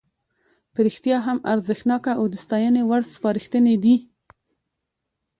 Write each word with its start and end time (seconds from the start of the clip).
په 0.73 0.79
رښتیا 0.87 1.17
هم 1.27 1.37
ارزښتناکه 1.53 2.11
او 2.19 2.25
د 2.29 2.35
ستاینې 2.43 2.81
وړ 2.89 3.01
سپارښتنې 3.15 3.75
دي. 3.83 3.95